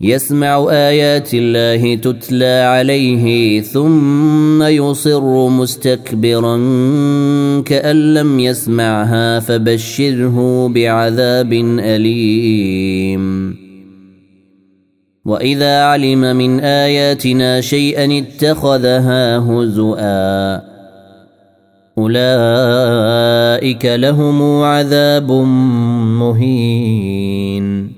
يسمع 0.00 0.66
آيات 0.70 1.30
الله 1.34 1.94
تتلى 1.94 2.62
عليه 2.66 3.60
ثم 3.60 4.62
يصر 4.62 5.48
مستكبرا 5.48 6.56
كأن 7.66 8.14
لم 8.14 8.40
يسمعها 8.40 9.40
فبشره 9.40 10.68
بعذاب 10.68 11.52
أليم. 11.80 13.56
وإذا 15.24 15.82
علم 15.82 16.36
من 16.36 16.60
آياتنا 16.60 17.60
شيئا 17.60 18.18
اتخذها 18.18 19.38
هزؤا 19.38 20.62
أولئك 21.98 23.84
لهم 23.84 24.62
عذاب 24.62 25.32
مهين. 26.20 27.97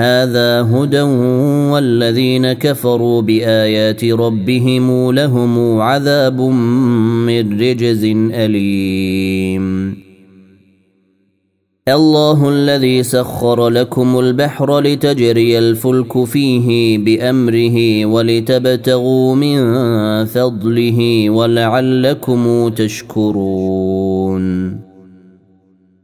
هذا 0.00 0.62
هدى 0.62 1.02
والذين 1.72 2.52
كفروا 2.52 3.22
بآيات 3.22 4.04
ربهم 4.04 5.12
لهم 5.12 5.80
عذاب 5.80 6.40
من 6.40 7.60
رجز 7.60 8.04
أليم. 8.34 9.96
الله 11.88 12.48
الذي 12.48 13.02
سخر 13.02 13.68
لكم 13.68 14.18
البحر 14.18 14.80
لتجري 14.80 15.58
الفلك 15.58 16.24
فيه 16.24 16.98
بأمره 16.98 18.06
ولتبتغوا 18.06 19.34
من 19.34 19.60
فضله 20.24 21.30
ولعلكم 21.30 22.68
تشكرون. 22.68 24.40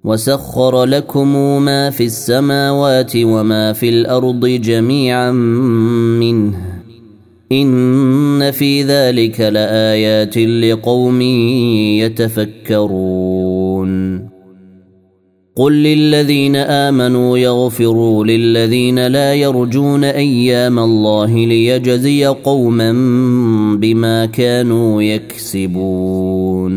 وسخر 0.07 0.85
لكم 0.85 1.63
ما 1.63 1.91
في 1.91 2.05
السماوات 2.05 3.13
وما 3.17 3.73
في 3.73 3.89
الأرض 3.89 4.47
جميعا 4.47 5.31
منه. 6.21 6.57
إن 7.53 8.51
في 8.51 8.83
ذلك 8.83 9.41
لآيات 9.41 10.39
لقوم 10.39 11.21
يتفكرون. 12.01 13.17
قل 15.57 15.73
للذين 15.73 16.57
آمنوا 16.57 17.39
يغفروا 17.39 18.25
للذين 18.25 19.07
لا 19.07 19.35
يرجون 19.35 20.05
أيام 20.05 20.79
الله 20.79 21.47
ليجزي 21.47 22.27
قوما 22.27 22.93
بما 23.81 24.27
كانوا 24.27 25.03
يكسبون. 25.03 26.77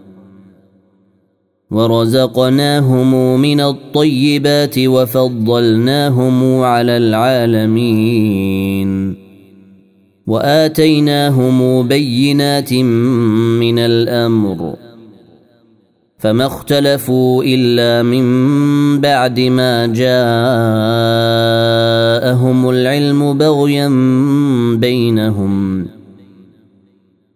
ورزقناهم 1.71 3.41
من 3.41 3.61
الطيبات 3.61 4.75
وفضلناهم 4.79 6.61
على 6.61 6.97
العالمين. 6.97 8.91
وآتيناهم 10.27 11.87
بينات 11.87 12.73
من 12.73 13.79
الأمر. 13.79 14.75
فما 16.17 16.45
اختلفوا 16.45 17.43
إلا 17.43 18.03
من 18.03 18.25
بعد 19.01 19.39
ما 19.39 19.85
جاءهم 19.87 20.19
العلم 22.69 23.37
بغيا 23.37 23.87
بينهم. 24.77 25.80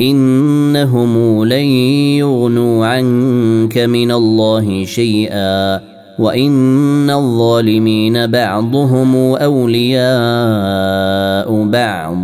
إنهم 0.00 1.44
لن 1.44 1.64
يغنوا 2.18 2.86
عنك 2.86 3.78
من 3.78 4.10
الله 4.10 4.84
شيئا 4.84 5.80
وإن 6.18 7.10
الظالمين 7.10 8.26
بعضهم 8.26 9.16
أولياء 9.16 10.04
بعض. 11.64 12.18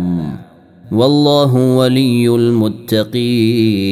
والله 0.91 1.55
ولي 1.55 2.35
المتقين. 2.35 3.91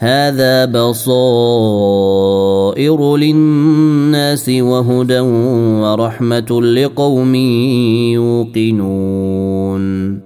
هذا 0.00 0.64
بصائر 0.64 1.96
للناس 3.16 4.48
وهدى 4.48 5.20
ورحمة 5.20 6.62
لقوم 6.62 7.34
يوقنون. 8.14 10.25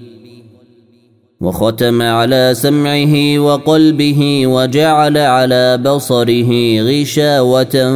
وختم 1.41 2.01
على 2.01 2.53
سمعه 2.53 3.39
وقلبه 3.39 4.47
وجعل 4.47 5.17
على 5.17 5.77
بصره 5.77 6.81
غشاوة 6.81 7.91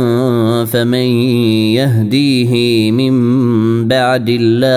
فمن 0.65 1.07
يهديه 1.77 2.92
من 2.92 3.15
بعد 3.88 4.30
الله؟ 4.30 4.75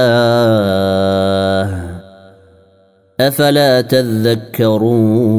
أفلا 3.20 3.81
تذكرون؟ 3.81 5.38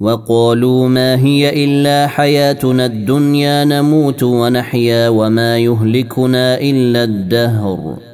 وقالوا 0.00 0.88
ما 0.88 1.16
هي 1.16 1.64
إلا 1.64 2.06
حياتنا 2.06 2.86
الدنيا 2.86 3.64
نموت 3.64 4.22
ونحيا 4.22 5.08
وما 5.08 5.58
يهلكنا 5.58 6.60
إلا 6.60 7.04
الدهر. 7.04 8.09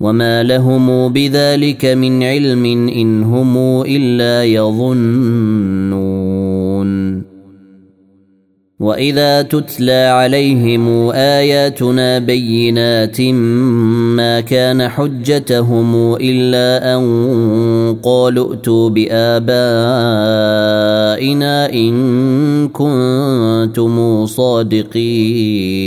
وما 0.00 0.42
لهم 0.42 1.12
بذلك 1.12 1.84
من 1.84 2.22
علم 2.22 2.64
ان 2.88 3.22
هم 3.22 3.82
الا 3.82 4.44
يظنون 4.44 6.16
واذا 8.80 9.42
تتلى 9.42 9.92
عليهم 9.92 11.10
اياتنا 11.10 12.18
بينات 12.18 13.20
ما 13.20 14.40
كان 14.40 14.88
حجتهم 14.88 16.14
الا 16.14 16.96
ان 16.96 17.96
قالوا 18.02 18.54
ائتوا 18.54 18.88
بابائنا 18.88 19.56
ان 21.72 22.68
كنتم 22.68 24.26
صادقين 24.26 25.86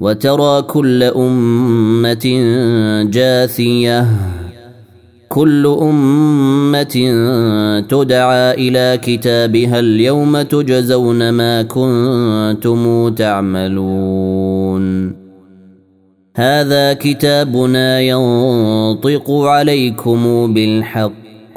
وترى 0.00 0.62
كل 0.62 1.02
أمة 1.02 2.26
جاثية. 3.10 4.06
كل 5.28 5.66
أمة 5.66 6.96
تدعى 7.88 8.54
إلى 8.54 8.98
كتابها 9.02 9.80
اليوم 9.80 10.42
تجزون 10.42 11.30
ما 11.30 11.62
كنتم 11.62 13.14
تعملون. 13.14 15.16
هذا 16.36 16.92
كتابنا 16.92 18.00
ينطق 18.00 19.30
عليكم 19.30 20.54
بالحق. 20.54 21.56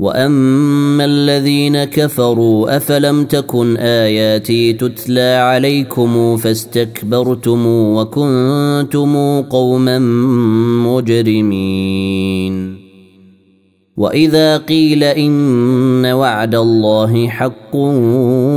واما 0.00 1.04
الذين 1.04 1.84
كفروا 1.84 2.76
افلم 2.76 3.24
تكن 3.24 3.76
اياتي 3.76 4.72
تتلى 4.72 5.34
عليكم 5.34 6.36
فاستكبرتم 6.36 7.66
وكنتم 7.66 9.42
قوما 9.42 9.98
مجرمين 10.88 12.80
واذا 13.96 14.56
قيل 14.56 15.04
ان 15.04 16.06
وعد 16.06 16.54
الله 16.54 17.28
حق 17.28 17.76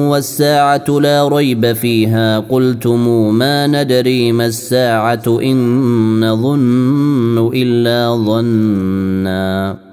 والساعة 0.09 0.85
لا 0.89 1.27
ريب 1.27 1.73
فيها 1.73 2.39
قلتم 2.39 3.35
ما 3.35 3.67
ندري 3.67 4.31
ما 4.31 4.45
الساعة 4.45 5.23
ان 5.27 6.29
نظن 6.29 7.51
الا 7.53 8.15
ظنّا 8.25 9.92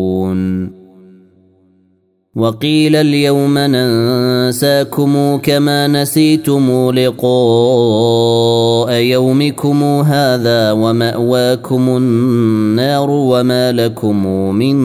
وقيل 2.35 2.95
اليوم 2.95 3.57
ننساكم 3.57 5.37
كما 5.37 5.87
نسيتم 5.87 6.91
لقاء 6.91 8.93
يومكم 8.93 9.83
هذا 9.83 10.71
ومأواكم 10.71 11.97
النار 11.97 13.09
وما 13.09 13.71
لكم 13.71 14.25
من 14.55 14.75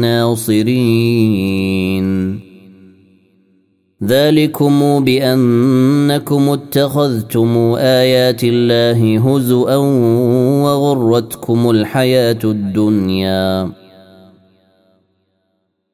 ناصرين. 0.00 0.82
ذلكم 4.04 5.04
بأنكم 5.04 6.48
اتخذتم 6.48 7.74
آيات 7.78 8.44
الله 8.44 9.18
هزوا 9.18 9.76
وغرتكم 10.62 11.70
الحياة 11.70 12.38
الدنيا. 12.44 13.81